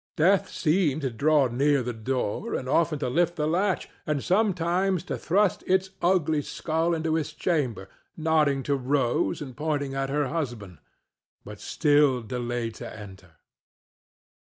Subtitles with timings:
[0.17, 5.03] Death seemed to draw near the door, and often to lift the latch, and sometimes
[5.03, 10.29] to thrust his ugly skull into the chamber, nodding to Rose and pointing at her
[10.29, 10.79] husband,
[11.45, 13.33] but still delayed to enter.